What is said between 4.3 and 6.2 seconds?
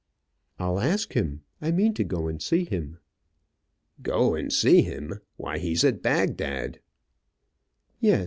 and see him! Why, he's at